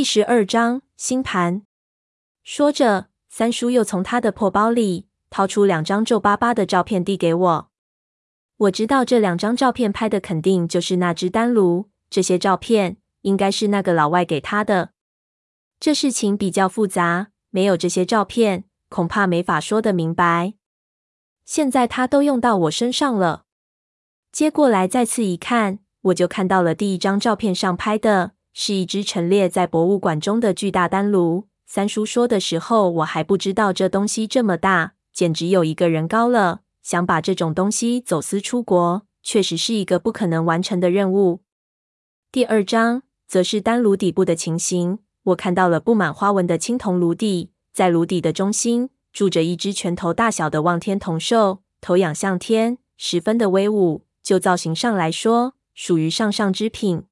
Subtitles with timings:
[0.00, 1.60] 第十二章星盘。
[2.42, 7.70] 说着，三叔又从他的破包里掏出两张皱巴巴的照片递给我。
[8.56, 14.92] 我知道这两张照片拍的肯定就是那只丹炉，这些照片应该是那个老外给他的。
[15.78, 20.54] 这事情比较复杂，没有这些照片，恐怕没法说得明白。
[21.44, 23.44] 现在他都用到我身上了，
[24.32, 28.32] 接过来再次一看，我就看到了第一张照片上拍的。
[28.52, 31.46] 是一只陈列在博物馆中的巨大丹炉。
[31.66, 36.60] 三叔说的时候，我还不知道这东西这么大，简直有一个人高了。
[36.82, 41.42] 想把这种东西走私出国，确实是一个不可能完成的任务。
[42.32, 44.98] 第二章则是丹炉底部的情形。
[45.24, 54.06] 我看到了布满花纹的青铜炉底，在炉底的中心住着一只拳头大小的望天铜兽，头仰向天，十分的威武。
[54.22, 57.04] 就造型上来说，属于上上之品。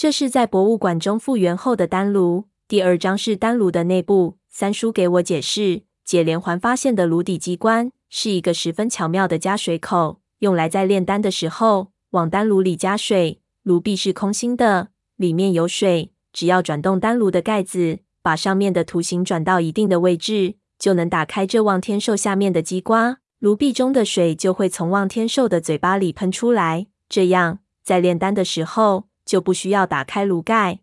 [0.00, 2.46] 这是在博物馆中复原后的丹炉。
[2.66, 4.38] 第二张是丹炉的内部。
[4.48, 13.42] 三叔给我解释，解连环发现的炉底机关是一个十分巧妙的加水口，用来在炼丹的时候往丹炉里加水。
[13.62, 26.86] 炉壁是空心的，里面有水，只要转动丹炉的盖子，把上面的图形转到一定的位置，就能打开这望天兽下面的机关，炉壁中的水就会从望天兽的嘴巴里喷出来。
[27.06, 30.80] 这样，在炼丹的时候，就不需要打开炉盖。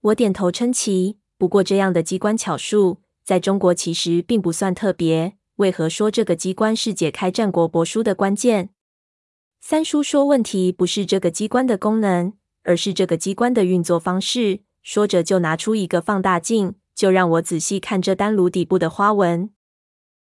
[0.00, 1.18] 我点头称奇。
[1.36, 5.36] 不过这样的机关巧术在中国其实并不算特别。
[5.56, 8.70] 为何说这个机关是解开战国帛书的关键？
[9.60, 14.60] 三叔说，问题不是这个机关的功能，而是这个机关的运作方式。
[14.82, 19.50] 说着就拿出一个放大镜，就让我仔细看这丹炉底部的花纹。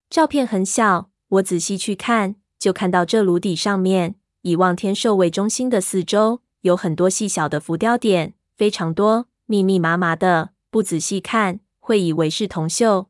[0.08, 6.43] 照片很小，我仔细去看，就看到这炉底上面以望天兽为中心的四周。
[6.64, 13.08] 有很多细小的浮雕点，非常多，密密麻麻的，不仔细看会以为是铜锈。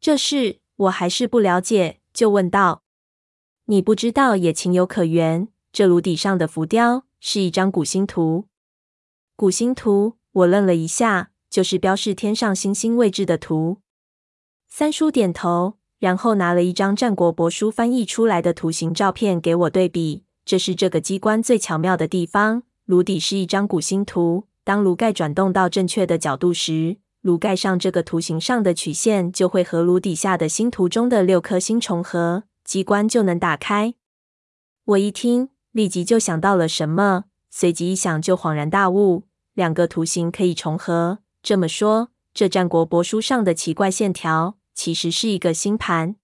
[0.00, 2.84] 这事我还是不了解，就问道
[3.66, 5.48] ：“你不知道也情有可原。
[5.72, 8.46] 这炉底上的浮雕是一张古星图。
[9.34, 13.78] 古星图，我愣了一下，就是标示天上星星位置的图。”
[14.70, 20.22] 三叔点头，然后拿了一张战国帛书翻译出来的图形照片给我对比。
[20.44, 22.62] 这是这个机关最巧妙的地方。
[22.84, 33.94] 炉底是一张古星图，当炉盖转动到正确的角度时，炉盖上这个图形上的曲线就会和炉底下的星图中的六颗星重合，机关就能打开。
[34.84, 39.22] 我一听，立即就想到了什么，随即一想就恍然大悟：
[39.54, 41.18] 两个图形可以重合。
[41.42, 46.16] 这么说，这战国帛书上的奇怪线条其实是一个星盘。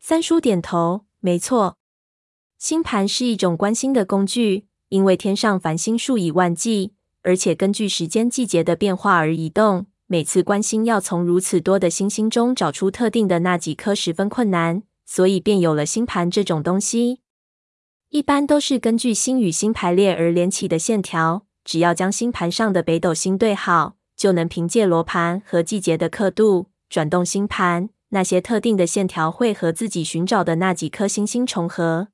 [0.00, 1.76] 三叔点头，没错。
[2.64, 9.84] 星盘是一种观星的工具，因为天上繁星数以万计，而且根据时间季节的变化而移动。
[10.06, 17.20] 每次观星要从如此多的星星中找出特定的那几颗十分困难，所以便有了星盘这种东西。
[18.08, 27.90] 一般都是根据星与星排列而连起的线条，只要将星盘上的北斗星对好，就能凭借罗盘和季节的刻度转动星盘。
[28.08, 32.08] 那些特定的线条会和自己寻找的那几颗星星重合。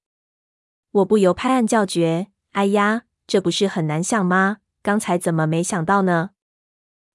[0.93, 4.59] 我不由拍案叫绝：“哎呀，这不是很难想吗？
[4.83, 6.31] 刚才怎么没想到呢？”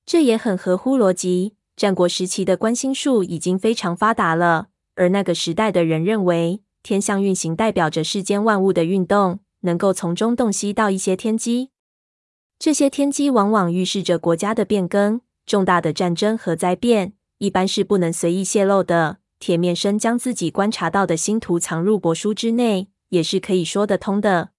[0.05, 1.55] 这也很合乎逻辑。
[1.75, 11.71] 战国时期的观星术已经非常发达了，而那个时代的人认为，天象运行代表着世间万物的运动，能够从中洞悉到一些天机。
[12.57, 19.17] 这些天机往往预示着国家的变更、重大的战争和灾变，一般是不能随意泄露的。
[19.37, 22.87] 铁面生将自己观察到的星图藏入帛书之内。
[23.09, 24.51] 也是可以说得通的。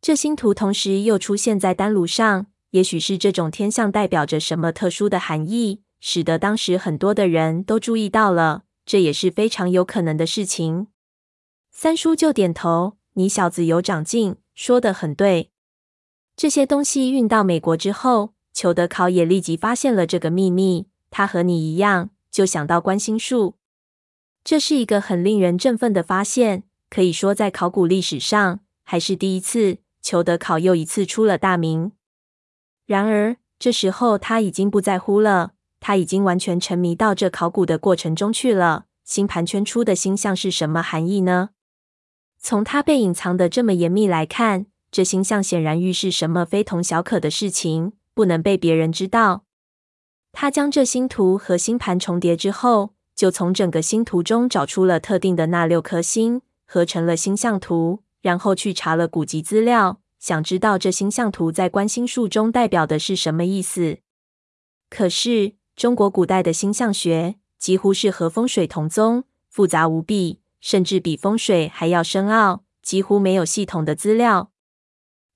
[0.00, 8.64] 这星图同时又出现在丹炉上，也许是这种天象代表着什么特殊的含义，使得当时很多的人都注意到了。
[8.84, 10.86] 这也是非常有可能的事情。
[11.72, 15.50] 三叔就点头：“你小子有长进，说得很对。”
[16.36, 20.86] 这些东西运到美国之后，裘德考也立即发现了这个秘密。
[21.10, 23.56] 他和你一样，就想到观星术，
[24.44, 26.64] 这是一个很令人振奋的发现。
[26.96, 31.92] 可以说，在考古历史上还是第一次，裘德考又一次出了大名。
[32.86, 38.86] 然而，这时候他已经不在乎了，他已经完全沉迷到这考古的过程中去了。
[39.04, 41.50] 星盘圈出的星象是什么含义呢？
[42.38, 49.44] 从它被隐藏的这么严密来看，这星象显然预示什么非同小可的事情，不能被别人知道。
[50.32, 56.40] 他将这星图和星盘重叠之后，就从整个星图中找出了特定的那六颗星。
[56.66, 63.98] 合成了星象图，然后去查了古籍资料，想知道这星象图在观星术中代表的是什么意思。
[64.90, 74.50] 可是中国古代的星象学几乎是和风水同宗，复杂无比，甚至比风水还要深奥，几乎没有系统的资料。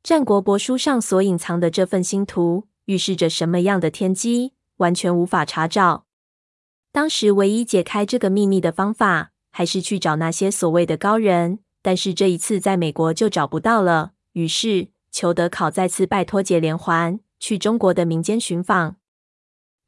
[0.02, 6.06] 战国帛书上所隐藏的这份星图，预示着什么样的天机，完全无法查找。
[6.90, 11.58] 当时唯一解开这个秘密的方法，还是去找那些所谓的高人。
[11.82, 14.12] 但是这一次在美国就找不到了。
[14.32, 18.96] 于是裘德考再次拜托解连环去中国的民间寻访。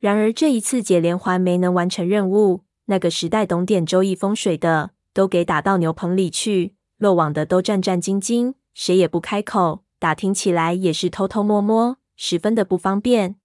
[0.00, 2.64] 然而这一次解连环没能完成任务。
[2.87, 9.85] 那个时代懂点周易风水的，都给打到牛棚里去；漏网的都战战兢兢，谁也不开口。
[10.00, 13.37] 打听起来也是偷偷摸摸，十分的不方便。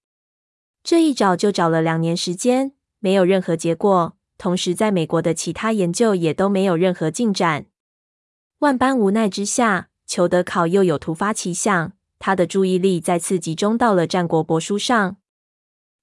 [0.83, 4.16] 这一找就找了两年时间，没有任何结果。
[4.37, 7.65] 同时，在美国的其他研究也都没有任何进展。
[8.59, 15.17] 万般无奈之下，裘德考又有突发奇想，他的注意力再次集中到了战国帛书上。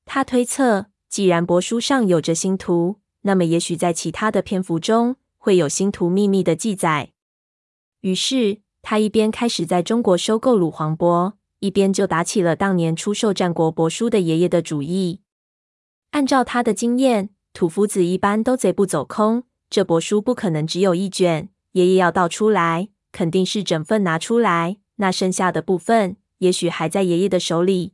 [0.05, 7.13] 他推测，既然帛书上有着星图，那么也许在其他的篇幅中会有星图秘密的记载。
[8.01, 8.65] 于是。
[8.87, 15.23] 他一边开始在中国收购鲁皇帛，一边就打起了当年出售战国帛书的爷爷的主意。
[16.11, 27.93] 按照他的经验，土夫子一般都贼不走空，这帛书不可能只有一卷，爷爷要倒出来，肯定是整份拿出来，那剩下的部分，也许还在爷爷的手里。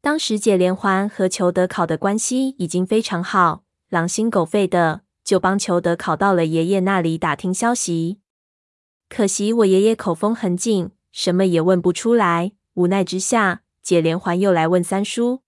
[0.00, 8.20] 当时解连环和裘德考的关系已经非常好，狼心狗肺的就帮裘德考到了爷爷那里打听消息。
[9.10, 12.52] 可惜我爷爷口风很紧，什么也问不出来。
[12.72, 15.42] 无奈之下，解连环又来问三叔。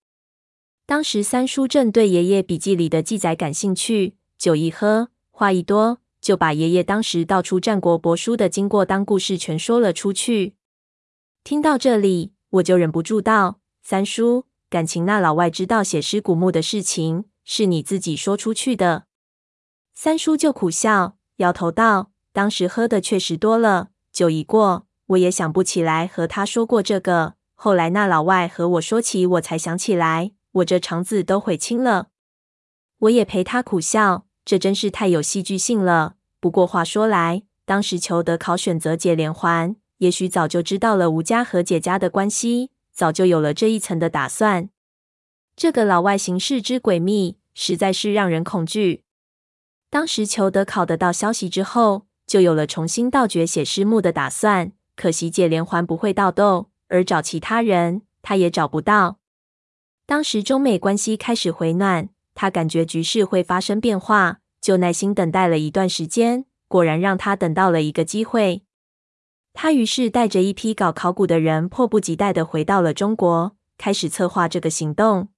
[0.87, 10.57] 当时三叔正对爷爷笔记里的记载感兴趣，酒一喝，话一多，就把爷爷当时盗出战国帛书的经过当故事全说了出去。
[11.43, 19.07] 听到这里，我就忍不住道：“三叔，感情那老外知道写诗古墓的事情，是你自己说出去的？”
[19.95, 22.11] 三叔就苦笑，摇头道。
[22.35, 27.35] 当时喝的确实多了，酒一过，我也想不起来和他说过这个。
[27.55, 32.09] 后来那老外和我说起，我才想起来，我这肠子都悔青了。
[32.99, 36.15] 我也陪他苦笑，这真是太有戏剧性了。
[36.39, 44.69] 不过话说来，当时裘德考选择解连环，也许早就知道了吴家和解家的关系，早就有了这一层的打算。
[45.57, 49.03] 这个老外行事之诡秘，实在是让人恐惧。
[49.91, 54.73] 当时裘德考得到消息之后，就有了重新盗掘写诗墓的打算。
[54.97, 59.19] 可惜解连环不会盗窦，而找其他人，他也找不到。
[60.07, 66.45] 当时中美关系开始回暖，他感觉局势会发生变化，就耐心等待了一段时间。
[66.69, 68.63] 果然让他等到了一个机会。
[69.53, 75.29] 他于是带着一批搞考古的人，迫不及待的回到了中国，开始策划这个行动。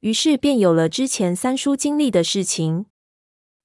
[0.00, 2.86] 于是便有了之前三叔经历的事情。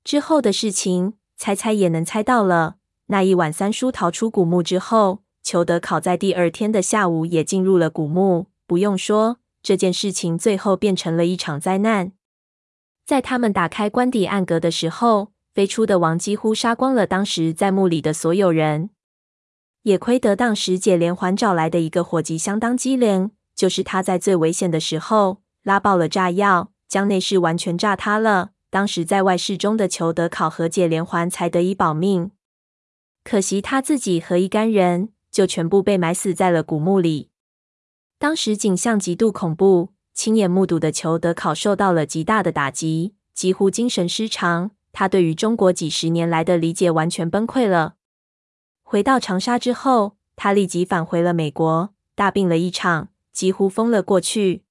[0.04, 1.14] 之后的事情。
[1.42, 2.76] 猜猜也能猜到了。
[3.06, 8.48] 那一晚，三叔逃出古墓之后，裘德考在第二天的下午也进入了古墓。
[8.68, 12.12] 不用说，这件事情最后变成了一场灾难。
[13.06, 18.92] 在他们打开棺底暗格的时候，飞出的王几乎杀光了当时在墓里的所有人。
[19.84, 28.52] 也亏得当时解连环找来的一个伙计相当机灵，就是他在最危险的时候拉爆了炸药，将内室完全炸塌了。
[28.70, 32.30] 当时在外室中的裘德考和解连环才得以保命，
[33.24, 37.29] 可惜他自己和一干人就全部被埋死在了古墓里。
[38.20, 44.72] 当时景象极度恐怖，亲眼目睹的裘德考受到了极大的打击，几乎精神失常。
[44.92, 47.96] 他对于中国几十年来的理解完全崩溃了。
[48.84, 54.64] 回到长沙之后，他立即返回了美国，大病了一场，几乎疯了过去。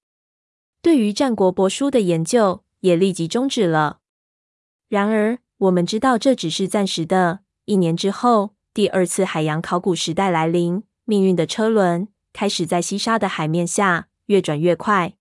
[0.83, 4.01] 对于战国帛书的研究，也立即终止了。
[4.91, 7.41] 然而，我们知道这只是暂时的。
[7.65, 15.15] 一年之后，第二次海洋考古时代来临，命运的车轮开始在西沙的海面下越转越快。